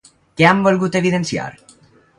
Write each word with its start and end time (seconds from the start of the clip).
Què 0.39 0.47
han 0.53 0.63
volgut 0.69 0.99
evidenciar? 1.01 1.49